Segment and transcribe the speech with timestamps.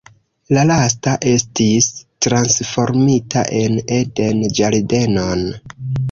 [0.55, 1.89] La lasta estis
[2.27, 5.45] transformita en eden-ĝardenon.